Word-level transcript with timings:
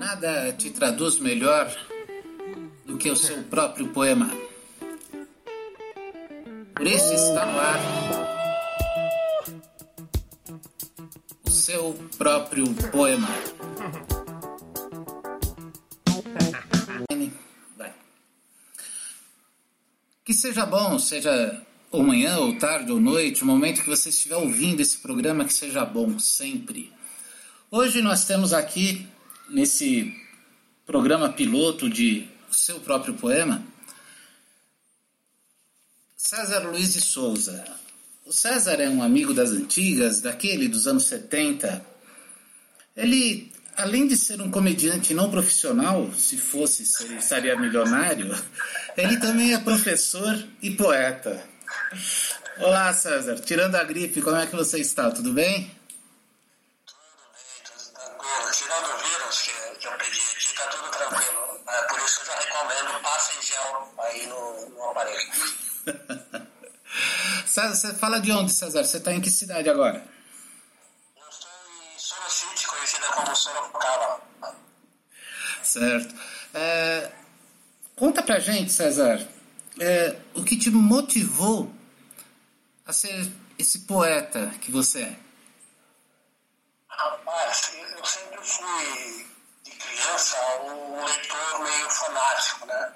Nada 0.00 0.50
te 0.54 0.70
traduz 0.70 1.18
melhor 1.18 1.70
do 2.86 2.96
que 2.96 3.10
o 3.10 3.14
seu 3.14 3.42
próprio 3.44 3.88
poema. 3.88 4.30
Por 6.74 6.86
isso 6.86 7.12
está 7.12 7.44
no 7.44 7.60
ar 7.60 7.80
o 11.44 11.50
seu 11.50 11.92
próprio 12.16 12.72
poema. 12.90 13.28
Que 20.24 20.32
seja 20.32 20.64
bom, 20.64 20.98
seja 20.98 21.60
ou 21.92 22.02
manhã, 22.02 22.38
ou 22.38 22.58
tarde, 22.58 22.90
ou 22.90 22.98
noite, 22.98 23.42
o 23.42 23.46
momento 23.46 23.82
que 23.82 23.90
você 23.90 24.08
estiver 24.08 24.36
ouvindo 24.36 24.80
esse 24.80 24.96
programa, 24.96 25.44
que 25.44 25.52
seja 25.52 25.84
bom 25.84 26.18
sempre. 26.18 26.90
Hoje 27.70 28.00
nós 28.00 28.24
temos 28.24 28.54
aqui, 28.54 29.06
nesse 29.50 30.14
programa 30.86 31.32
piloto 31.32 31.88
de 31.90 32.28
O 32.50 32.54
Seu 32.54 32.80
Próprio 32.80 33.14
Poema, 33.14 33.62
César 36.16 36.60
Luiz 36.60 36.92
de 36.92 37.00
Souza. 37.00 37.64
O 38.24 38.32
César 38.32 38.80
é 38.80 38.88
um 38.88 39.02
amigo 39.02 39.34
das 39.34 39.50
antigas, 39.50 40.20
daquele 40.20 40.68
dos 40.68 40.86
anos 40.86 41.04
70. 41.06 41.84
Ele, 42.96 43.50
além 43.76 44.06
de 44.06 44.16
ser 44.16 44.40
um 44.40 44.50
comediante 44.50 45.12
não 45.12 45.30
profissional, 45.30 46.12
se 46.12 46.36
fosse, 46.36 46.84
estaria 47.18 47.58
milionário, 47.58 48.32
ele 48.96 49.16
também 49.16 49.54
é 49.54 49.58
professor 49.58 50.46
e 50.62 50.70
poeta. 50.70 51.42
Olá, 52.58 52.92
César. 52.92 53.36
Tirando 53.40 53.74
a 53.74 53.82
gripe, 53.82 54.22
como 54.22 54.36
é 54.36 54.46
que 54.46 54.54
você 54.54 54.78
está? 54.78 55.10
Tudo 55.10 55.32
bem? 55.32 55.79
Você 67.50 67.94
fala 67.94 68.20
de 68.20 68.30
onde, 68.30 68.52
César? 68.52 68.84
Você 68.84 68.98
está 68.98 69.12
em 69.12 69.20
que 69.20 69.28
cidade 69.28 69.68
agora? 69.68 70.06
Eu 71.16 71.28
estou 71.28 71.50
em 71.94 71.98
Sorocity, 71.98 72.66
conhecida 72.68 73.06
como 73.08 73.34
Sorocaba. 73.34 74.20
Certo. 75.62 76.14
É, 76.54 77.10
conta 77.96 78.22
pra 78.22 78.38
gente, 78.38 78.72
César, 78.72 79.26
é, 79.80 80.16
o 80.34 80.44
que 80.44 80.56
te 80.56 80.70
motivou 80.70 81.72
a 82.86 82.92
ser 82.92 83.30
esse 83.58 83.80
poeta 83.80 84.46
que 84.60 84.70
você 84.70 85.02
é? 85.02 85.16
Rapaz, 86.88 87.72
eu 87.96 88.04
sempre 88.04 88.38
fui, 88.42 89.26
de 89.64 89.70
criança, 89.72 90.36
um 90.62 91.04
leitor 91.04 91.62
meio 91.62 91.90
fanático, 91.90 92.66
né? 92.66 92.94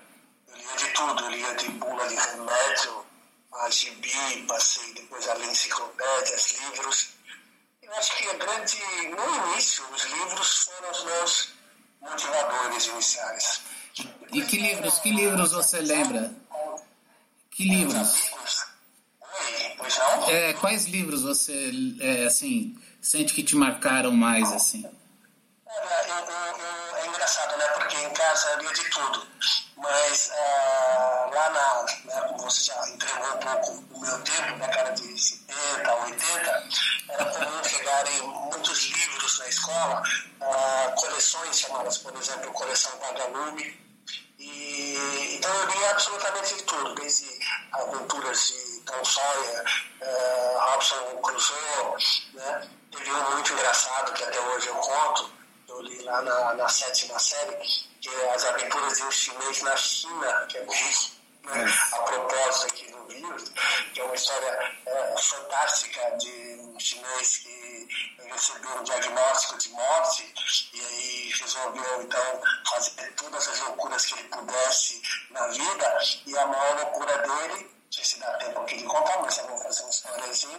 Eu 0.48 0.56
lia 0.56 0.76
de 0.76 0.88
tudo, 0.92 1.24
eu 1.24 1.30
lia 1.30 1.54
de 1.54 1.68
bula 1.70 2.06
de 2.08 2.14
remédio, 2.14 3.03
a 3.60 3.70
gibi, 3.70 4.44
passei 4.46 4.92
depois 4.94 5.28
a 5.28 5.34
ler 5.34 5.48
enciclopédias, 5.48 6.56
livros. 6.60 7.08
Eu 7.82 7.94
acho 7.94 8.16
que 8.16 8.28
a 8.28 8.34
grande, 8.34 8.76
no 9.10 9.52
início, 9.52 9.84
os 9.92 10.04
livros 10.04 10.58
foram 10.64 10.90
os 10.90 11.04
meus 11.04 11.48
motivadores 12.00 12.86
iniciais. 12.86 13.60
E 14.32 14.42
que 14.42 14.56
livros, 14.56 14.98
que 14.98 15.10
livros 15.10 15.52
você 15.52 15.80
lembra? 15.80 16.34
Que 17.50 17.64
livros? 17.64 18.32
É, 20.28 20.52
quais 20.54 20.86
livros 20.86 21.22
você, 21.22 21.70
é, 22.00 22.26
assim, 22.26 22.76
sente 23.00 23.32
que 23.32 23.42
te 23.42 23.54
marcaram 23.54 24.10
mais, 24.10 24.50
assim? 24.52 24.84
Olha, 25.66 26.24
eu, 26.48 26.53
em 28.04 28.12
casa 28.12 28.56
lia 28.56 28.72
de 28.72 28.90
tudo. 28.90 29.26
Mas 29.76 30.30
ah, 30.32 31.30
lá 31.32 31.50
na, 31.50 31.82
né, 32.04 32.20
como 32.28 32.42
você 32.42 32.64
já 32.64 32.88
entregou 32.88 33.34
um 33.34 33.38
pouco 33.38 33.84
o 33.92 34.00
meu 34.00 34.22
tempo, 34.22 34.58
década 34.58 34.92
de 34.92 35.18
70, 35.18 35.94
80, 35.94 36.68
era 37.10 37.24
comum 37.26 37.64
chegarem 37.64 38.22
muitos 38.22 38.84
livros 38.84 39.38
na 39.38 39.48
escola, 39.48 40.02
ah, 40.40 40.92
coleções 40.96 41.58
chamadas, 41.58 41.98
por 41.98 42.14
exemplo, 42.16 42.52
coleção 42.52 42.92
Vagalume. 42.98 43.84
E, 44.38 45.36
então 45.36 45.52
eu 45.54 45.66
li 45.66 45.84
absolutamente 45.86 46.54
de 46.54 46.62
tudo, 46.64 46.94
desde 46.94 47.26
aventuras 47.72 48.46
de 48.48 48.80
Tom 48.80 49.04
Sawyer, 49.04 49.64
uh, 50.02 50.58
Robson 50.58 51.16
Crusoe, 51.22 51.96
né? 52.34 52.68
Teve 52.90 53.10
um 53.10 53.30
muito 53.32 53.52
engraçado 53.52 54.12
que 54.12 54.22
até 54.22 54.38
hoje 54.40 54.68
eu 54.68 54.74
conto, 54.74 55.30
eu 55.74 55.82
li 55.82 56.02
lá 56.02 56.22
na, 56.22 56.54
na 56.54 56.68
sétima 56.68 57.18
série, 57.18 57.56
que 58.00 58.08
é 58.08 58.34
As 58.34 58.44
Aventuras 58.44 58.96
de 58.96 59.02
um 59.02 59.10
Chinês 59.10 59.62
na 59.62 59.76
China, 59.76 60.46
que 60.48 60.58
é 60.58 60.64
bem 60.64 60.94
né, 61.42 61.64
a 61.92 61.98
propósito 61.98 62.66
aqui 62.66 62.90
no 62.92 63.06
livro, 63.08 63.36
que 63.92 64.00
é 64.00 64.04
uma 64.04 64.14
história 64.14 64.72
é, 64.86 65.14
fantástica 65.18 66.16
de 66.16 66.60
um 66.60 66.78
chinês 66.78 67.38
que 67.38 67.88
recebeu 68.24 68.70
um 68.78 68.84
diagnóstico 68.84 69.58
de 69.58 69.68
morte 69.70 70.34
e 70.72 70.80
aí 70.80 71.32
resolveu 71.40 72.02
então 72.02 72.42
fazer 72.70 73.12
todas 73.14 73.48
as 73.48 73.60
loucuras 73.60 74.06
que 74.06 74.18
ele 74.18 74.28
pudesse 74.28 75.02
na 75.30 75.46
vida 75.48 75.98
e 76.26 76.38
a 76.38 76.46
maior 76.46 76.76
loucura 76.80 77.18
dele 77.18 77.70
sei 77.94 78.04
se 78.04 78.18
dá 78.18 78.32
tempo 78.38 78.60
aqui 78.60 78.76
de 78.76 78.84
contar, 78.84 79.18
mas 79.22 79.38
eu 79.38 79.46
vou 79.46 79.58
fazer 79.58 79.82
uma 79.82 79.90
historiazinha. 79.90 80.58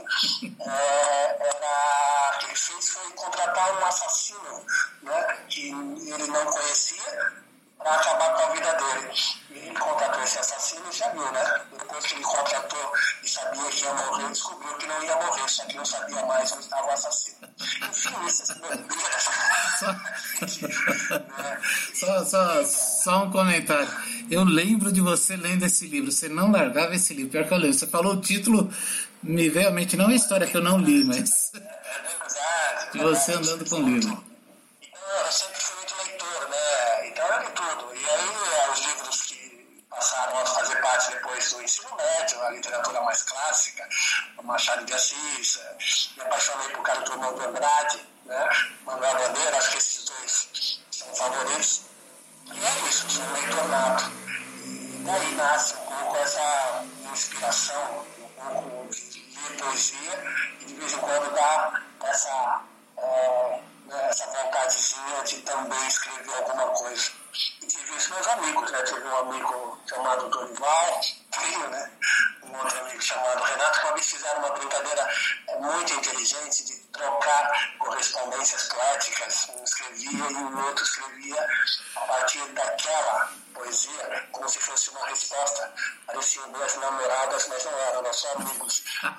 É, 0.59 1.37
era, 1.39 2.37
que 2.39 2.45
ele 2.45 2.55
fez 2.55 2.89
foi 2.89 3.11
contratar 3.11 3.73
um 3.73 3.85
assassino 3.85 4.65
né, 5.01 5.37
que 5.49 5.69
ele 5.69 6.27
não 6.27 6.45
conhecia 6.45 7.43
para 7.77 7.93
acabar 7.93 8.35
com 8.35 8.41
a 8.41 8.53
vida 8.53 8.73
dele. 8.73 9.13
E 9.49 9.57
ele 9.57 9.77
contratou 9.77 10.23
esse 10.23 10.39
assassino 10.39 10.89
e 10.89 10.93
já 10.93 11.09
viu, 11.09 11.29
né? 11.31 11.65
Depois 11.77 12.05
que 12.05 12.13
ele 12.15 12.23
contratou 12.23 12.93
e 13.21 13.27
sabia 13.29 13.69
que 13.69 13.83
ia 13.83 13.93
morrer, 13.93 14.29
descobriu 14.29 14.77
que 14.77 14.87
não 14.87 15.03
ia 15.03 15.15
morrer, 15.15 15.49
só 15.49 15.65
que 15.65 15.75
não 15.75 15.85
sabia 15.85 16.25
mais 16.25 16.51
onde 16.53 16.63
estava 16.63 16.87
o 16.87 16.91
assassino. 16.91 17.49
Enfim, 17.59 18.25
essas 18.25 18.57
bandeiras. 18.57 19.29
né? 19.81 21.61
Só, 21.95 22.25
só, 22.25 22.63
só 23.05 23.23
um 23.23 23.29
comentário. 23.29 23.87
Eu 24.31 24.43
lembro 24.43 24.91
de 24.91 24.99
você 24.99 25.35
lendo 25.35 25.63
esse 25.63 25.85
livro. 25.85 26.11
Você 26.11 26.27
não 26.27 26.51
largava 26.51 26.95
esse 26.95 27.13
livro. 27.13 27.31
Pior 27.31 27.47
que 27.47 27.53
eu 27.53 27.57
lembro. 27.59 27.77
Você 27.77 27.85
falou 27.85 28.13
o 28.13 28.19
título, 28.19 28.73
me 29.21 29.47
veio 29.47 29.67
à 29.67 29.71
mente, 29.71 29.95
não 29.95 30.09
é 30.09 30.15
história 30.15 30.47
que 30.47 30.57
eu 30.57 30.63
não 30.63 30.79
li, 30.79 31.03
mas 31.03 31.51
É 31.53 31.59
verdade. 31.59 32.91
de 32.93 32.97
você 32.97 33.33
andando 33.33 33.69
com 33.69 33.75
o 33.75 33.83
livro. 33.83 34.23
Então, 34.81 35.01
eu 35.23 35.31
sempre 35.31 35.59
fui 35.61 35.75
muito 35.75 35.95
leitor, 36.03 36.49
né? 36.49 37.07
Então 37.09 37.27
eu 37.27 37.41
li 37.41 37.49
tudo. 37.53 37.95
E 37.95 38.09
aí, 38.09 38.29
é, 38.57 38.71
os 38.71 38.85
livros 38.87 39.21
que 39.21 39.85
passaram 39.87 40.39
a 40.39 40.45
fazer 40.47 40.75
parte 40.81 41.11
depois 41.11 41.53
do 41.53 41.61
ensino 41.61 41.89
médio, 41.95 42.41
a 42.41 42.49
literatura 42.49 43.01
mais 43.01 43.21
clássica, 43.21 43.87
o 44.39 44.43
Machado 44.43 44.83
de 44.83 44.93
Assis, 44.93 45.59
é, 45.59 45.77
me 46.17 46.23
apaixonei 46.23 46.69
por 46.69 46.81
Carlos 46.81 47.07
Drummond 47.07 47.39
de 47.39 47.45
Andrade, 47.45 47.99
né? 48.25 48.49
Manuel 48.83 49.13
Bandeira, 49.13 49.57
acho 49.57 49.71
que 49.73 49.77
esses 49.77 50.05
dois 50.05 50.79
são 50.89 51.15
favoritos. 51.15 51.84
E 52.53 52.65
é 52.65 52.89
isso, 52.89 53.09
sou 53.09 53.23
um 53.23 53.33
leitor 53.33 53.67
nato. 53.69 54.11
E 54.63 55.03
daí 55.03 55.35
nasce 55.35 55.73
um 55.75 55.85
pouco 55.85 56.17
essa 56.17 56.85
inspiração, 57.11 58.05
um 58.19 58.27
pouco 58.29 58.87
de 58.93 59.19
ler 59.49 59.57
poesia 59.57 60.23
e 60.61 60.65
de 60.65 60.73
vez 60.75 60.93
em 60.93 60.97
quando 60.97 61.33
dá 61.33 61.81
essa, 62.03 62.63
é, 62.97 63.59
né, 63.85 64.07
essa 64.09 64.25
vontadezinha 64.27 65.23
de 65.23 65.41
também 65.41 65.87
escrever 65.87 66.35
alguma 66.35 66.67
coisa. 66.69 67.11
E 67.61 67.67
tive 67.67 67.97
isso 67.97 68.13
meus 68.13 68.27
amigos, 68.27 68.71
né? 68.71 68.81
Tive 68.83 69.07
um 69.07 69.17
amigo 69.17 69.81
chamado 69.87 70.29
Dorival, 70.29 71.01
né? 71.69 71.91
Um 72.43 72.57
outro 72.57 72.79
amigo 72.79 73.01
chamado 73.01 73.43
Renato, 73.43 73.79
que 73.79 73.85
uma 73.85 73.93
vez 73.93 74.07
fizeram 74.07 74.39
uma 74.39 74.49
brincadeira 74.51 75.13
é, 75.47 75.59
muito 75.59 75.93
inteligente 75.93 76.63
de 76.65 76.77
trocar 76.93 77.77
correspondências 77.79 78.63
poéticas. 78.69 79.49
Um 79.49 79.63
escrevia 79.63 80.31
e 80.31 80.35
o 80.35 80.65
outro 80.65 80.83
escrevia 80.83 81.49
a 81.95 81.99
partir 82.01 82.45
daquela 82.53 83.31
poesia, 83.53 84.27
como 84.31 84.47
se 84.47 84.59
fosse 84.59 84.89
uma 84.91 85.05
resposta. 85.07 85.73
Pareciam 86.07 86.49
duas 86.51 86.75
namoradas, 86.77 87.47
mas 87.47 87.65
não 87.65 87.79
eram, 87.79 87.99
eram 87.99 88.13
só 88.13 88.31
amigos. 88.33 88.83
né? 89.03 89.13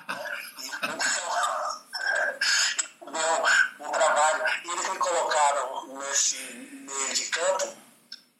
E, 0.57 0.65
então, 0.65 0.97
meu, 3.11 3.11
um 3.11 3.11
trabalho. 3.11 3.66
Eles 4.63 4.89
me 4.89 4.97
colocaram 4.97 5.87
nesse 5.99 6.37
meio 6.37 7.13
de 7.13 7.25
campo 7.27 7.77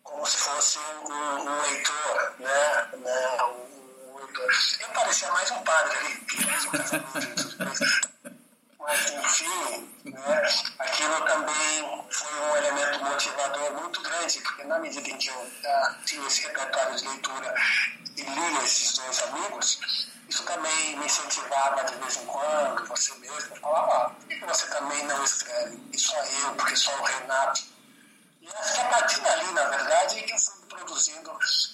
como 0.04 0.26
se 0.26 0.38
fosse 0.38 0.80
um, 0.80 1.14
um 1.14 1.62
leitor, 1.62 2.36
né? 2.40 2.88
né? 2.98 3.44
Um, 3.44 4.12
um 4.12 4.18
leitor. 4.18 4.50
Eu 4.80 4.90
parecia 4.90 5.32
mais 5.32 5.52
um 5.52 5.62
padre 5.64 5.98
ali, 5.98 6.16
que. 6.26 6.38
Mas, 8.80 9.12
enfim, 9.12 9.90
né, 10.06 10.48
aquilo 10.80 11.26
também 11.26 12.08
foi 12.10 12.40
um 12.40 12.56
elemento 12.56 13.04
motivador 13.04 13.74
muito 13.74 14.02
grande, 14.02 14.40
porque 14.40 14.64
na 14.64 14.80
medida 14.80 15.10
em 15.10 15.18
que 15.18 15.28
eu 15.28 15.52
ah, 15.66 15.96
tinha 16.06 16.26
esse 16.26 16.48
repertório 16.48 16.96
de 16.96 17.06
leitura 17.06 17.54
e 18.16 18.22
lia 18.22 18.64
esses 18.64 18.94
dois 18.98 19.24
amigos, 19.24 20.08
isso 20.30 20.44
também 20.44 20.98
me 20.98 21.06
incentivava 21.06 21.84
de 21.86 21.96
vez 21.96 22.18
em 22.18 22.26
quando, 22.26 22.86
você 22.88 23.14
mesmo, 23.16 23.56
falava, 23.58 23.94
ah, 23.94 24.10
por 24.10 24.28
que 24.28 24.46
você 24.46 24.68
também 24.68 25.06
não 25.06 25.24
escreve? 25.24 25.80
E 25.94 25.98
só 25.98 26.18
eu, 26.18 26.54
porque 26.56 26.76
só 26.76 26.92
o 27.00 27.04
Renato. 27.04 27.64
E 28.42 28.48
acho 28.50 28.74
que 28.74 28.82
a 28.82 28.86
partir 28.86 29.22
dali, 29.22 29.52
na 29.54 29.64
verdade, 29.70 30.20
é 30.20 30.22
que 30.24 30.34
eu 30.34 30.40
fui 30.40 30.66
produzindo 30.68 31.32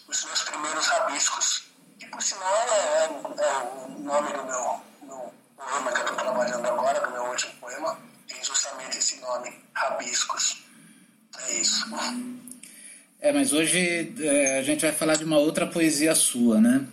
os 0.07 0.25
meus 0.25 0.43
primeiros 0.43 0.85
rabiscos, 0.87 1.63
que 1.97 2.07
por 2.07 2.21
sinal 2.21 2.53
é, 2.55 2.77
é, 2.77 3.43
é 3.43 3.57
o 3.57 3.89
nome 3.99 4.33
do 4.33 4.43
meu, 4.45 4.81
meu 5.01 5.33
poema 5.57 5.91
que 5.91 5.97
eu 5.97 6.05
estou 6.05 6.17
trabalhando 6.17 6.67
agora, 6.67 6.99
do 7.01 7.11
meu 7.11 7.23
último 7.23 7.53
poema, 7.53 7.99
tem 8.27 8.43
justamente 8.43 8.99
esse 8.99 9.19
nome, 9.19 9.51
Rabiscos. 9.73 10.63
É 11.39 11.53
isso. 11.55 11.85
É, 13.19 13.31
mas 13.31 13.51
hoje 13.51 14.13
é, 14.21 14.59
a 14.59 14.61
gente 14.61 14.81
vai 14.81 14.91
falar 14.91 15.15
de 15.15 15.23
uma 15.23 15.37
outra 15.37 15.65
poesia 15.65 16.13
sua, 16.13 16.61
né? 16.61 16.85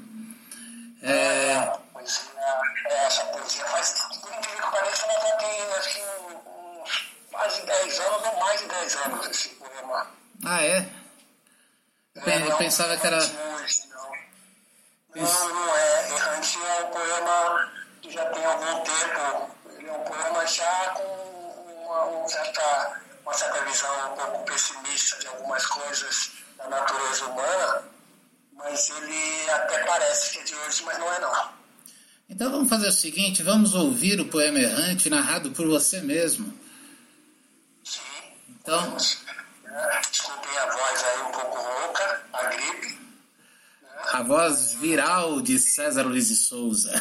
Eu 12.15 12.57
pensava 12.57 12.97
que 12.97 13.07
era. 13.07 13.19
Não. 15.15 15.49
não, 15.49 15.77
é. 15.77 16.11
Errante 16.11 16.59
é 16.59 16.85
um 16.85 16.91
poema 16.91 17.73
que 18.03 18.11
já 18.11 18.25
tem 18.27 18.45
algum 18.45 18.83
tempo. 18.83 19.51
Ele 19.79 19.89
é 19.89 19.93
um 19.93 20.05
poema 20.05 20.47
já 20.47 20.91
com 20.91 21.85
uma, 21.85 22.05
uma 22.05 22.29
certa 22.29 23.01
uma 23.31 23.35
certa 23.35 23.65
visão 23.65 24.13
um 24.13 24.17
pouco 24.17 24.45
pessimista 24.45 25.19
de 25.19 25.27
algumas 25.29 25.65
coisas 25.67 26.33
da 26.57 26.69
natureza 26.69 27.27
humana, 27.27 27.85
mas 28.55 28.91
ele 28.91 29.51
até 29.51 29.85
parece 29.85 30.33
que 30.33 30.39
é 30.41 30.43
de 30.45 30.55
hoje, 30.55 30.83
mas 30.85 30.99
não 30.99 31.13
é 31.13 31.21
não. 31.21 31.53
Então 32.29 32.51
vamos 32.51 32.69
fazer 32.69 32.89
o 32.89 32.93
seguinte, 32.93 33.43
vamos 33.43 33.75
ouvir 33.75 34.21
o 34.21 34.27
poema 34.27 34.59
errante 34.59 35.11
narrado 35.11 35.51
por 35.53 35.67
você 35.67 36.01
mesmo. 36.01 36.53
Sim. 37.85 38.01
Então. 38.49 38.97
É, 39.65 40.01
desculpem 40.11 40.59
a 40.59 40.67
voz 40.67 41.05
aí 41.05 41.23
um 41.23 41.33
pouco 41.33 41.57
rouca, 41.57 42.23
a 42.33 42.45
gripe. 42.45 42.99
A 44.13 44.17
voz 44.31 44.75
viral 44.75 45.41
de 45.41 45.59
César 45.59 46.05
Luiz 46.05 46.29
de 46.29 46.37
Souza. 46.37 46.93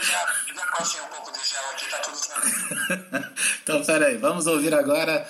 já, 0.00 0.26
já 0.52 0.66
passei 0.76 1.00
um 1.00 1.06
pouco 1.06 1.30
de 1.30 1.38
gel 1.48 1.62
aqui, 1.70 1.88
tá 1.88 1.98
tudo 1.98 2.18
tranquilo. 2.18 3.32
então, 3.62 3.84
peraí, 3.84 4.16
vamos 4.16 4.48
ouvir 4.48 4.74
agora, 4.74 5.24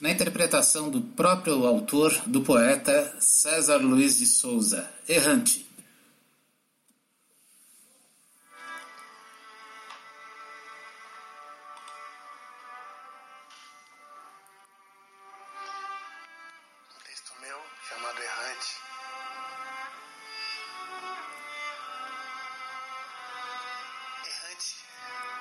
na 0.00 0.10
interpretação 0.10 0.90
do 0.90 1.00
próprio 1.00 1.64
autor, 1.66 2.12
do 2.26 2.40
poeta 2.40 3.14
César 3.20 3.76
Luiz 3.76 4.18
de 4.18 4.26
Souza, 4.26 4.90
Errante. 5.08 5.64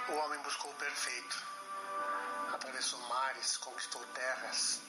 O 0.10 0.16
homem 0.16 0.38
buscou 0.42 0.70
o 0.70 0.76
perfeito, 0.76 1.38
atravessou 2.54 3.00
mares, 3.08 3.56
conquistou 3.58 4.04
terras, 4.08 4.82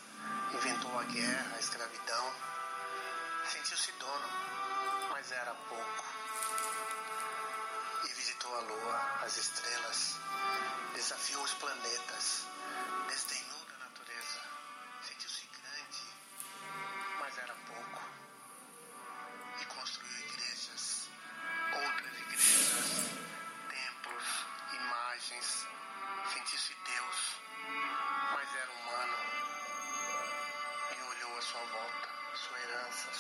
inventou 0.53 0.99
a 0.99 1.05
guerra, 1.05 1.55
a 1.57 1.61
escravidão. 1.61 2.33
Sentiu-se 3.53 3.93
dono, 3.93 4.29
mas 5.11 5.31
era 5.31 5.55
pouco. 5.69 6.05
E 8.05 8.09
visitou 8.13 8.57
a 8.57 8.61
lua, 8.61 9.01
as 9.23 9.37
estrelas, 9.37 10.17
desafiou 10.95 11.45
os 11.45 11.55
planetas, 11.55 12.47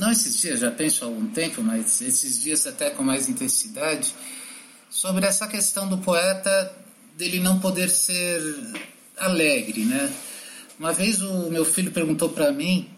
não 0.00 0.10
esses 0.10 0.38
dias, 0.38 0.60
já 0.60 0.70
penso 0.70 1.04
há 1.04 1.08
algum 1.08 1.26
tempo, 1.28 1.62
mas 1.62 2.00
esses 2.00 2.40
dias 2.40 2.66
até 2.66 2.90
com 2.90 3.02
mais 3.02 3.28
intensidade, 3.28 4.14
sobre 4.90 5.26
essa 5.26 5.46
questão 5.46 5.88
do 5.88 5.98
poeta 5.98 6.74
dele 7.16 7.38
não 7.38 7.60
poder 7.60 7.90
ser 7.90 8.42
alegre, 9.16 9.84
né? 9.84 10.12
Uma 10.78 10.92
vez 10.92 11.20
o 11.20 11.50
meu 11.50 11.64
filho 11.64 11.92
perguntou 11.92 12.30
para 12.30 12.50
mim 12.50 12.88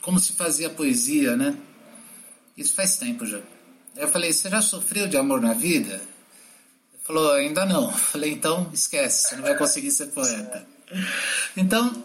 como 0.00 0.18
se 0.18 0.32
fazia 0.32 0.70
poesia, 0.70 1.36
né? 1.36 1.56
Isso 2.56 2.74
faz 2.74 2.96
tempo 2.96 3.26
já. 3.26 3.40
Eu 3.96 4.08
falei, 4.08 4.32
você 4.32 4.48
já 4.48 4.62
sofreu 4.62 5.06
de 5.06 5.16
amor 5.16 5.40
na 5.40 5.52
vida? 5.52 5.94
Ele 5.94 7.02
falou, 7.02 7.32
ainda 7.32 7.66
não. 7.66 7.90
Eu 7.90 7.98
falei, 7.98 8.32
então 8.32 8.70
esquece, 8.72 9.28
você 9.28 9.36
não 9.36 9.42
vai 9.42 9.56
conseguir 9.56 9.90
ser 9.90 10.06
poeta. 10.06 10.66
Então, 11.56 12.04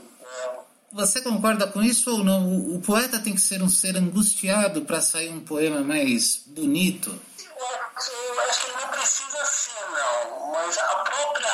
você 0.98 1.22
concorda 1.22 1.68
com 1.68 1.84
isso 1.84 2.10
ou 2.10 2.24
não? 2.24 2.76
O, 2.76 2.82
poeta 2.82 3.20
tem 3.20 3.36
que 3.36 3.42
ser 3.42 3.62
um 3.62 3.70
ser 3.70 3.96
angustiado 3.96 4.82
para 4.82 5.00
sair 5.00 5.30
um 5.30 5.40
poema 5.40 5.82
mais 5.82 6.42
bonito? 6.48 7.10
Eu 7.10 8.42
acho 8.50 8.62
que 8.62 8.68
ele 8.68 8.82
não 8.82 8.88
precisa 8.90 9.46
ser, 9.46 9.86
não. 9.92 10.52
Mas 10.54 10.78
a 10.78 10.96
própria. 11.04 11.54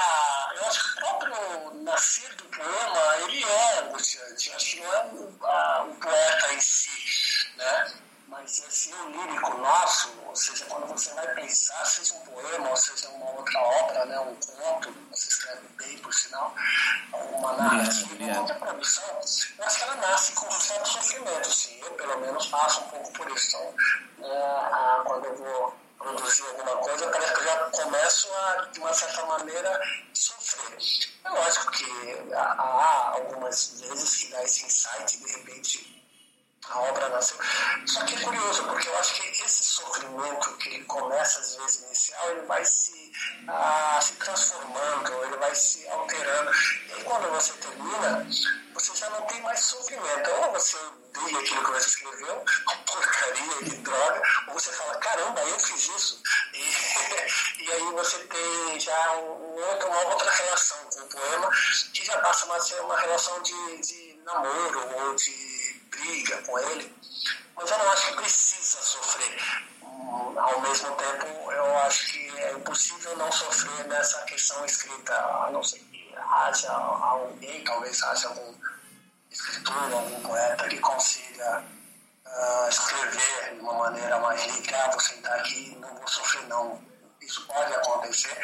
Eu 0.56 0.66
acho 0.66 0.84
que 0.84 0.90
o 0.90 0.95
próprio 0.95 1.84
nascer 1.84 2.36
do 2.36 2.44
poema, 2.45 3.18
ele 3.28 3.44
é 3.44 3.80
angustiante. 3.80 4.51
Acho 4.53 4.75
que 4.77 4.82
não 4.82 4.94
é 4.94 5.82
o 5.82 5.96
poeta 5.96 6.53
em 6.53 6.60
si, 6.62 7.48
né? 7.58 7.94
Mas 8.34 8.63
esse 8.68 8.92
é 8.92 9.10
lírico 9.10 9.58
nosso, 9.58 10.12
ou 10.25 10.36
seja, 10.36 10.66
quando 10.66 10.88
você 10.88 11.13
vai 11.13 11.28
pensar, 11.36 11.86
seja 11.86 12.16
um 12.16 12.20
poema, 12.22 12.68
ou 12.68 12.75
seja 12.75 13.08
uma 13.10 13.30
outra 13.30 13.62
obra, 13.62 14.06
né, 14.06 14.20
um 14.22 14.36
conto, 14.36 14.92
você 15.12 15.30
escreve 15.30 15.68
bem, 15.78 16.00
por 16.00 16.12
sinal, 16.12 16.52
uma 17.13 17.54
narrativa, 17.54 18.24
uma 18.24 18.40
outra 18.40 18.56
produção, 18.56 19.04
eu 19.06 19.66
acho 19.66 19.78
que 19.78 19.84
ela 19.84 19.96
nasce 19.98 20.34
com 20.34 20.48
um 20.48 20.60
certo 20.60 20.90
sofrimento, 20.90 21.54
sim. 21.54 21.80
Eu, 21.84 21.92
pelo 21.92 22.20
menos, 22.22 22.48
passo 22.48 22.82
um 22.82 22.88
pouco 22.90 23.13
por 23.13 23.30
isso. 23.32 23.56
Então, 23.56 24.32
é, 24.32 25.04
quando 25.06 25.25
eu 25.25 25.38
vou 25.38 25.75
produzir 26.00 26.44
alguma 26.48 26.78
coisa, 26.78 27.12
parece 27.12 27.34
que 27.34 27.40
eu 27.40 27.44
já 27.44 27.58
começo 27.70 28.34
a, 28.34 28.56
de 28.72 28.80
uma 28.80 28.94
certa 28.94 29.25
maneira, 29.28 29.82
sofrer. 30.12 30.80
É 31.24 31.30
lógico 31.30 31.72
que 31.72 32.34
há 32.34 33.12
algumas 33.13 33.80
vezes 33.80 34.18
que 34.18 34.32
dá 34.32 34.44
esse 34.44 34.66
insight, 34.66 35.18
de 35.20 35.32
repente, 35.34 36.02
a 36.74 36.80
obra 36.82 37.10
nasceu. 37.10 37.38
Só 37.86 38.03
que 38.03 38.15
é 38.15 38.20
curioso, 38.20 38.63
porque 38.63 38.88
eu 38.89 38.98
acho 38.98 39.13
que 39.13 39.44
esse 39.44 39.63
sofrimento 39.63 40.58
que 40.58 40.84
começa 40.86 41.39
às 41.39 41.56
vezes 41.56 41.84
inicial, 41.84 42.32
ele 42.32 42.42
vai 42.42 42.65
se, 42.65 43.12
ah, 43.48 44.00
se 44.01 44.13
transformando, 44.13 45.24
ele 45.25 45.38
vai 45.38 45.53
se 45.53 45.88
alterando. 45.88 46.51
E 46.98 47.03
quando 47.03 47.30
você 47.32 47.53
termina, 47.53 48.27
você 48.74 48.96
já 48.96 49.10
não 49.12 49.22
tem 49.27 49.42
mais 49.42 49.60
sofrimento. 49.60 50.32
Ou 50.32 50.51
você 50.51 50.77
odeia 50.77 51.39
aquilo 51.39 51.63
que 51.63 51.72
você 51.72 51.88
escreveu, 51.88 52.46
porcaria, 52.88 53.58
que 53.58 53.77
droga, 53.77 54.22
ou 54.48 54.53
você 54.53 54.72
fala, 54.72 54.96
caramba, 54.96 55.42
eu 55.42 55.60
fiz 55.60 55.88
isso. 55.89 56.22
E, 56.53 57.62
e 57.63 57.72
aí 57.72 57.92
você 57.92 58.18
tem 58.20 58.80
já 58.80 59.12
um 59.18 59.53
outro, 59.53 59.88
uma 59.89 60.01
outra 60.13 60.32
relação 60.32 60.77
com 60.92 61.01
o 61.01 61.08
poema, 61.08 61.50
que 61.94 62.03
já 62.03 62.18
passa 62.20 62.51
a 62.51 62.60
ser 62.60 62.82
uma 62.82 63.00
relação 63.00 63.42
de, 63.44 63.77
de 63.82 64.20
namoro 64.25 64.98
ou 64.98 65.15
de 65.15 65.52
briga 65.96 66.42
com 66.44 66.60
ele, 66.60 66.96
mas 67.56 67.70
eu 67.70 67.78
não 67.78 67.92
acho 67.92 68.08
que 68.08 68.16
precisa 68.16 68.82
sofrer. 68.82 69.38
Ao 70.36 70.62
mesmo 70.62 70.96
tempo, 70.96 71.52
eu 71.52 71.78
acho 71.80 72.12
que 72.12 72.30
é 72.40 72.52
impossível 72.54 73.16
não 73.18 73.32
sofrer 73.32 73.88
nessa 73.88 74.22
questão 74.24 74.66
escrita, 74.66 75.14
a 75.14 75.50
não 75.52 75.64
ser 75.64 75.80
que 75.80 76.14
haja 76.16 76.72
alguém, 76.72 77.64
talvez 77.64 78.02
haja 78.04 78.28
algum 78.28 78.54
escritor, 79.30 79.94
algum 79.94 80.22
poeta 80.22 80.68
que 80.68 80.80
consiga 80.80 81.64
uh, 82.26 82.70
escrever 82.70 83.56
de 83.56 83.62
uma 83.62 83.74
maneira 83.74 84.20
mais 84.20 84.44
livre. 84.46 84.76
Ah, 84.76 84.90
vou 84.90 85.00
sentar 85.00 85.40
aqui 85.40 85.76
não 85.80 85.96
vou 85.96 86.08
sofrer, 86.08 86.48
não. 86.48 86.82
Isso 87.22 87.46
pode 87.48 87.74
acontecer, 87.74 88.38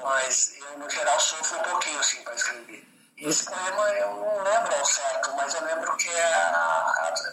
mas 0.00 0.54
eu, 0.56 0.78
no 0.78 0.88
geral, 0.88 1.18
sofro 1.18 1.58
um 1.58 1.62
pouquinho 1.62 1.98
assim 1.98 2.22
para 2.22 2.34
escrever. 2.34 2.86
Esse 3.20 3.46
poema 3.46 3.90
eu 3.94 4.14
não 4.14 4.42
lembro 4.44 4.76
ao 4.76 4.84
certo, 4.84 5.32
mas 5.34 5.52
eu 5.52 5.64
lembro 5.64 5.96
que 5.96 6.08
é, 6.08 6.52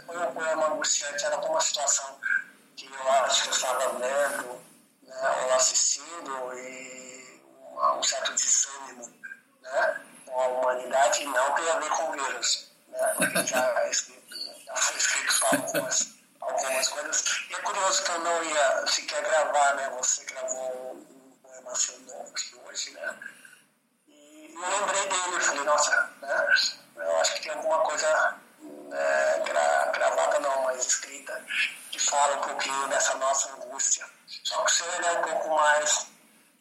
foi 0.08 0.18
um 0.18 0.34
poema 0.34 0.68
angustiante 0.68 1.24
era 1.24 1.36
alguma 1.36 1.62
situação 1.62 2.20
que 2.76 2.88
eu 2.92 3.12
acho 3.12 3.44
que 3.44 3.50
eu 3.50 3.54
estava 3.54 3.90
vendo 3.90 4.62
né, 5.04 5.46
ou 5.46 5.54
assistindo 5.54 6.54
e 6.58 7.44
um, 7.72 8.00
um 8.00 8.04
certo 8.04 8.34
desânimo 8.34 9.14
né, 9.62 10.02
com 10.26 10.42
a 10.42 10.48
humanidade 10.48 11.24
não 11.26 11.54
tem 11.54 11.70
a 11.70 11.80
ver 11.80 11.90
com 11.90 12.10
o 12.10 12.12
vírus, 12.14 12.72
né, 12.88 13.46
já 13.46 13.88
escrito, 13.88 14.36
já 14.66 14.76
foi 14.76 14.98
escrito 14.98 15.46
algumas, 15.52 16.08
algumas 16.42 16.88
coisas. 16.90 17.24
E 17.50 17.54
é 17.54 17.58
curioso 17.60 18.04
que 18.04 18.12
eu 18.12 18.20
não 18.22 18.44
ia 18.44 18.88
sequer 18.88 19.22
gravar, 19.22 19.76
né, 19.76 19.90
você 20.00 20.26
gravou 20.26 20.96
um 20.96 21.38
poema 21.44 21.76
seu 21.76 22.00
novo 22.00 22.32
aqui 22.32 22.56
hoje, 22.66 22.92
né, 22.92 23.16
lembrei 24.62 25.08
dele, 25.08 25.36
eu 25.36 25.42
falei, 25.42 25.64
nossa, 25.64 26.10
né, 26.22 26.48
eu 26.96 27.18
acho 27.18 27.34
que 27.36 27.42
tem 27.42 27.52
alguma 27.52 27.80
coisa 27.80 28.36
é, 28.92 29.40
gra, 29.46 29.92
gravada 29.94 30.40
não, 30.40 30.64
mas 30.64 30.86
escrita, 30.86 31.44
que 31.92 32.00
fala 32.00 32.38
um 32.38 32.42
pouquinho 32.42 32.88
dessa 32.88 33.16
nossa 33.16 33.52
angústia. 33.54 34.06
Só 34.44 34.64
que 34.64 34.72
o 34.72 34.76
seu 34.76 34.88
é 34.88 35.20
um 35.20 35.22
pouco 35.24 35.56
mais 35.56 36.08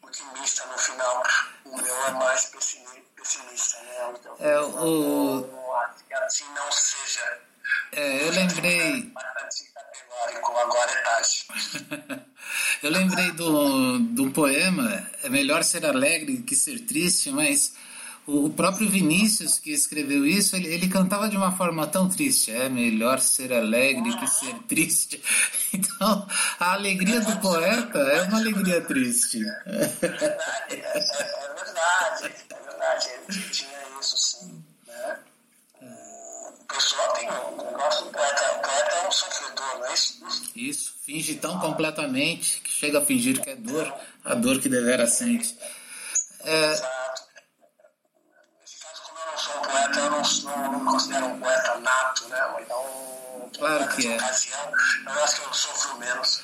otimista 0.01 0.65
no 0.65 0.77
final, 0.77 1.23
o 1.65 1.77
meu 1.77 2.05
é 2.07 2.11
mais 2.11 2.45
pessimista, 2.45 3.79
né? 3.81 4.13
Então, 4.19 4.35
é, 4.39 4.59
o... 4.59 5.73
assim 6.25 6.45
não 6.53 6.71
seja. 6.71 7.41
É, 7.93 8.27
eu 8.27 8.31
lembrei. 8.31 9.13
Agora 10.57 10.91
é 10.91 11.01
tarde. 11.01 11.47
eu 12.85 12.91
lembrei 12.91 13.31
do, 13.31 13.97
do 13.97 14.29
poema 14.29 15.07
É 15.23 15.29
melhor 15.29 15.63
ser 15.63 15.85
alegre 15.85 16.37
que 16.43 16.55
ser 16.55 16.81
triste, 16.81 17.31
mas 17.31 17.73
o 18.27 18.49
próprio 18.49 18.89
Vinícius, 18.89 19.59
que 19.59 19.71
escreveu 19.71 20.25
isso, 20.25 20.55
ele, 20.55 20.67
ele, 20.67 20.87
cantava 20.87 21.29
de 21.29 21.37
uma 21.37 21.51
forma 21.51 21.85
tão 21.85 22.09
triste. 22.09 22.51
É 22.51 22.67
melhor 22.67 23.19
ser 23.19 23.53
alegre 23.53 24.17
que 24.17 24.27
ser 24.27 24.55
triste. 24.67 25.21
Então, 25.75 26.25
a 26.57 26.71
alegria 26.71 27.19
do 27.19 27.35
poeta 27.41 27.99
é 27.99 28.21
uma 28.23 28.37
alegria 28.37 28.79
triste. 28.79 29.43
É 29.65 29.87
verdade, 29.87 30.71
é, 30.71 30.75
é 30.75 31.53
verdade, 31.53 32.33
é 32.49 32.55
verdade. 32.55 33.44
Finge 41.05 41.35
tão 41.35 41.59
completamente 41.59 42.61
que 42.61 42.71
chega 42.71 42.99
a 42.99 43.05
fingir 43.05 43.41
que 43.41 43.49
é 43.49 43.55
dor, 43.55 43.93
a 44.23 44.33
dor 44.33 44.59
que 44.59 44.67
devera 44.67 45.05
sente. 45.05 45.55
É, 46.43 46.75
poeta 49.75 49.99
eu 49.99 50.11
não, 50.11 50.21
não, 50.21 50.71
não 50.71 50.79
me 50.79 50.85
considero 50.85 51.25
um 51.27 51.39
poeta 51.39 51.79
nato, 51.79 52.27
né? 52.27 52.37
Então, 52.61 53.49
claro 53.57 53.87
que 53.95 54.07
é. 54.07 54.15
ocasião, 54.15 54.71
eu 55.05 55.23
acho 55.23 55.41
que 55.41 55.47
eu 55.47 55.53
sofro 55.53 55.99
menos. 55.99 56.41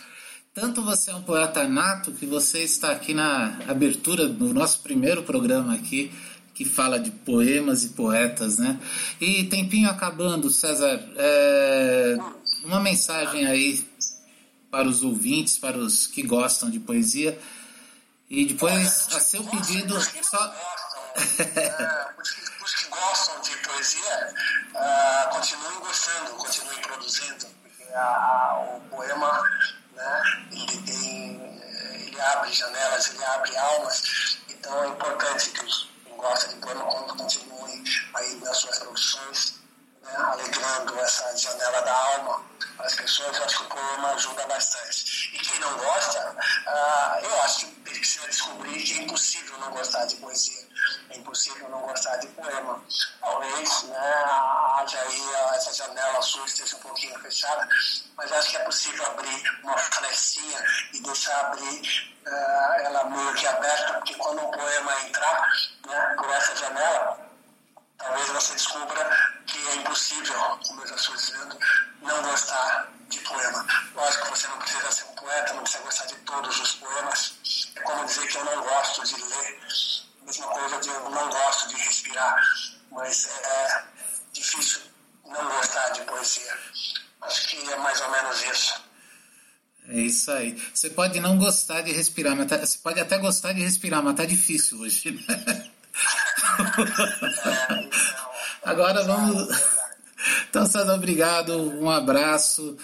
Tanto 0.53 0.83
você 0.83 1.11
é 1.11 1.15
um 1.15 1.21
poeta 1.21 1.67
nato 1.67 2.11
que 2.11 2.25
você 2.25 2.59
está 2.59 2.91
aqui 2.91 3.13
na 3.13 3.57
abertura 3.67 4.27
do 4.27 4.53
nosso 4.53 4.81
primeiro 4.81 5.23
programa 5.23 5.73
aqui, 5.73 6.11
que 6.53 6.65
fala 6.65 6.99
de 6.99 7.09
poemas 7.09 7.83
e 7.83 7.89
poetas, 7.89 8.57
né? 8.57 8.77
E 9.19 9.45
tempinho 9.45 9.89
acabando, 9.89 10.49
César, 10.49 11.01
é, 11.15 12.17
uma 12.65 12.81
mensagem 12.81 13.47
aí 13.47 13.83
para 14.71 14.87
os 14.87 15.03
ouvintes, 15.03 15.57
para 15.57 15.77
os 15.77 16.07
que 16.07 16.23
gostam 16.23 16.69
de 16.71 16.79
poesia. 16.79 17.37
E 18.29 18.45
depois, 18.45 19.09
a 19.13 19.19
seu 19.19 19.43
pedido, 19.43 19.99
só. 20.23 20.55
É, 21.17 22.07
os 22.63 22.73
que 22.75 22.87
gostam 22.87 23.41
de 23.41 23.57
poesia 23.57 24.33
uh, 24.73 25.29
continuem 25.35 25.79
gostando, 25.79 26.31
continuem 26.35 26.79
produzindo, 26.79 27.47
porque 27.61 27.83
a, 27.93 28.77
o 28.77 28.81
poema 28.89 29.43
né, 29.93 30.23
ele, 30.51 30.77
tem, 30.83 31.61
ele 32.07 32.21
abre 32.21 32.53
janelas, 32.53 33.09
ele 33.09 33.23
abre 33.25 33.57
almas, 33.57 34.37
então 34.49 34.83
é 34.85 34.87
importante 34.87 35.49
que 35.49 35.65
os 35.65 35.89
que 36.05 36.13
gostam 36.15 36.53
de 36.53 36.55
poema 36.61 36.83
continuem 36.83 37.83
aí 38.13 38.35
nas 38.35 38.57
suas 38.57 38.79
produções, 38.79 39.60
né, 40.01 40.15
alegrando 40.15 40.99
essa 40.99 41.37
janela 41.37 41.81
da 41.81 41.93
alma 41.93 42.51
as 42.79 42.95
pessoas, 42.95 43.37
eu 43.37 43.45
acho 43.45 43.57
que 43.59 43.63
o 43.63 43.69
poema 43.69 44.09
ajuda 44.13 44.47
bastante. 44.47 45.35
E 45.35 45.39
quem 45.39 45.59
não 45.59 45.77
gosta, 45.77 46.31
uh, 46.31 47.23
eu 47.23 47.41
acho 47.43 47.67
que 47.67 47.75
precisa 47.81 48.27
descobrir 48.27 48.81
que 48.83 48.99
é 48.99 49.03
impossível 49.03 49.57
não 49.59 49.71
gostar 49.71 50.05
de 50.05 50.15
poesia 50.15 50.71
é 51.09 51.17
impossível 51.17 51.69
não 51.69 51.81
gostar 51.81 52.17
de 52.17 52.27
poema. 52.27 52.81
Talvez 53.19 53.83
né, 53.83 54.23
haja 54.79 54.99
aí 54.99 55.55
essa 55.55 55.73
janela 55.73 56.21
sua 56.21 56.45
esteja 56.45 56.75
um 56.77 56.79
pouquinho 56.79 57.19
fechada, 57.19 57.67
mas 58.15 58.31
acho 58.31 58.49
que 58.49 58.57
é 58.57 58.63
possível 58.63 59.05
abrir 59.05 59.59
uma 59.63 59.77
flechinha 59.77 60.63
e 60.93 60.99
deixar 61.01 61.39
abrir 61.41 62.15
uh, 62.25 62.81
ela 62.85 63.03
meio 63.05 63.33
que 63.35 63.47
aberta, 63.47 63.93
porque 63.95 64.15
quando 64.15 64.41
um 64.41 64.51
poema 64.51 65.01
entrar 65.01 65.51
né, 65.85 66.15
por 66.17 66.29
essa 66.31 66.55
janela, 66.55 67.19
talvez 67.97 68.29
você 68.29 68.53
descubra 68.53 69.30
que 69.45 69.57
é 69.69 69.75
impossível, 69.75 70.59
como 70.67 70.81
eu 70.81 70.87
já 70.87 70.95
estou 70.95 71.15
dizendo, 71.15 71.57
não 72.01 72.21
gostar 72.23 72.91
de 73.09 73.19
poema. 73.19 73.65
Lógico 73.95 74.23
que 74.25 74.29
você 74.31 74.47
não 74.47 74.57
precisa 74.59 74.91
ser 74.91 75.03
um 75.05 75.15
poeta, 75.15 75.53
não 75.53 75.63
precisa 75.63 75.83
gostar 75.83 76.05
de 76.05 76.15
todos 76.15 76.59
os 76.59 76.75
poemas. 76.75 77.35
É 77.75 77.79
como 77.81 78.05
dizer 78.05 78.27
que 78.27 78.37
eu 78.37 78.45
não 78.45 78.61
gosto 78.61 79.03
de 79.03 79.21
ler 79.21 79.61
mesma 80.31 80.47
coisa 80.47 80.79
de 80.79 80.87
eu 80.87 81.09
não 81.09 81.29
gosto 81.29 81.67
de 81.67 81.75
respirar, 81.75 82.41
mas 82.89 83.25
é 83.25 83.83
difícil 84.31 84.79
não 85.25 85.43
gostar 85.49 85.89
de 85.89 86.01
poesia. 86.01 86.57
Acho 87.21 87.49
que 87.49 87.69
é 87.69 87.75
mais 87.77 87.99
ou 88.01 88.11
menos 88.11 88.41
isso. 88.43 88.81
É 89.89 89.99
isso 89.99 90.31
aí. 90.31 90.61
Você 90.73 90.89
pode 90.91 91.19
não 91.19 91.37
gostar 91.37 91.81
de 91.81 91.91
respirar, 91.91 92.35
mas 92.35 92.47
tá, 92.47 92.57
você 92.57 92.77
pode 92.77 92.99
até 92.99 93.17
gostar 93.17 93.51
de 93.53 93.61
respirar, 93.61 94.01
mas 94.01 94.15
tá 94.15 94.25
difícil 94.25 94.79
hoje. 94.79 95.11
Né? 95.11 95.69
é, 97.73 98.10
Agora 98.71 99.03
vamos. 99.03 99.47
Então, 100.47 100.67
César, 100.67 100.93
obrigado, 100.93 101.57
um 101.81 101.89
abraço. 101.89 102.77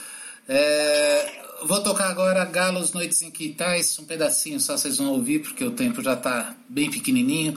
É, 0.49 1.43
vou 1.65 1.83
tocar 1.83 2.09
agora 2.09 2.43
Galos 2.45 2.93
Noites 2.93 3.21
em 3.21 3.29
Quitais, 3.29 3.99
um 3.99 4.05
pedacinho 4.05 4.59
só 4.59 4.75
vocês 4.75 4.97
vão 4.97 5.09
ouvir, 5.09 5.43
porque 5.43 5.63
o 5.63 5.69
tempo 5.69 6.01
já 6.01 6.13
está 6.13 6.55
bem 6.67 6.89
pequenininho. 6.89 7.55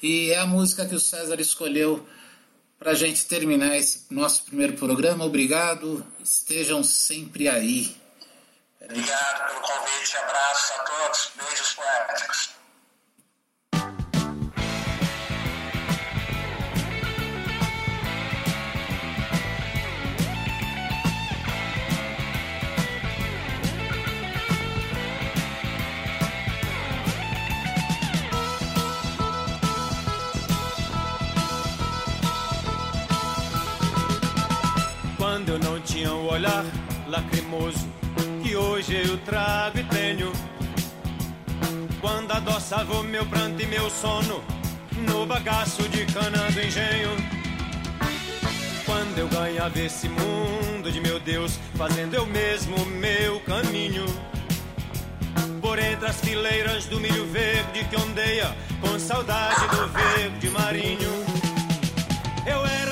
E 0.00 0.30
é 0.30 0.38
a 0.38 0.46
música 0.46 0.86
que 0.86 0.94
o 0.94 1.00
César 1.00 1.40
escolheu 1.40 2.06
para 2.78 2.92
a 2.92 2.94
gente 2.94 3.26
terminar 3.26 3.76
esse 3.76 4.04
nosso 4.10 4.44
primeiro 4.44 4.74
programa. 4.74 5.24
Obrigado, 5.24 6.06
estejam 6.22 6.84
sempre 6.84 7.48
aí. 7.48 7.96
Obrigado 8.80 9.48
pelo 9.48 9.60
convite, 9.60 10.16
abraço 10.18 10.72
a 10.72 10.78
todos, 10.84 11.32
beijos 11.36 11.74
poéticos. 11.74 12.55
Tinha 35.86 36.12
um 36.12 36.28
olhar 36.28 36.64
lacrimoso 37.06 37.88
que 38.42 38.56
hoje 38.56 38.94
eu 38.94 39.16
trago 39.18 39.78
e 39.78 39.84
tenho. 39.84 40.32
Quando 42.00 42.32
adoçava 42.32 42.92
o 42.98 43.02
meu 43.02 43.24
pranto 43.24 43.62
e 43.62 43.66
meu 43.66 43.88
sono 43.88 44.42
no 45.08 45.24
bagaço 45.24 45.88
de 45.88 46.04
cana 46.06 46.50
do 46.50 46.60
engenho. 46.60 47.10
Quando 48.84 49.18
eu 49.18 49.28
ganhava 49.28 49.78
esse 49.78 50.08
mundo 50.08 50.90
de 50.90 51.00
meu 51.00 51.18
Deus, 51.20 51.58
fazendo 51.76 52.14
eu 52.14 52.26
mesmo 52.26 52.76
o 52.76 52.86
meu 52.86 53.40
caminho. 53.40 54.04
Por 55.60 55.78
entre 55.78 56.06
as 56.06 56.20
fileiras 56.20 56.86
do 56.86 57.00
milho 57.00 57.26
verde 57.26 57.84
que 57.88 57.96
ondeia 57.96 58.54
com 58.80 58.98
saudade 58.98 59.66
do 59.68 59.88
verde 59.88 60.50
marinho. 60.50 61.24
Eu 62.46 62.66
era 62.66 62.85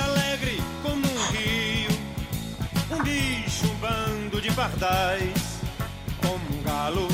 pardais 4.85 5.61
como 6.21 6.59
um 6.59 6.63
galo 6.63 7.09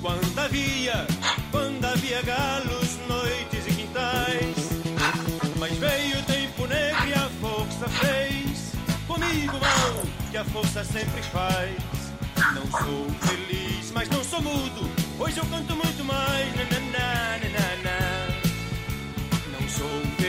quando 0.00 0.38
havia, 0.38 1.06
quando 1.50 1.84
havia 1.84 2.22
galos, 2.22 2.98
noites 3.08 3.66
e 3.66 3.72
quintais. 3.72 4.70
Mas 5.58 5.76
veio 5.76 6.18
o 6.18 6.22
tempo 6.22 6.66
negro 6.66 7.08
e 7.08 7.12
a 7.12 7.28
força 7.40 7.88
fez 7.88 8.72
comigo 9.06 9.58
mal 9.58 10.02
que 10.30 10.36
a 10.36 10.44
força 10.44 10.84
sempre 10.84 11.22
faz. 11.22 11.76
Não 12.54 12.66
sou 12.70 13.10
feliz, 13.28 13.90
mas 13.92 14.08
não 14.08 14.22
sou 14.24 14.40
mudo. 14.40 14.88
Hoje 15.18 15.38
eu 15.38 15.44
canto 15.46 15.74
muito 15.74 16.04
mais. 16.04 16.56
Na, 16.56 16.64
na, 16.64 16.80
na, 16.80 17.48
na, 17.48 17.76
na. 17.84 19.58
Não 19.58 19.68
sou. 19.68 20.19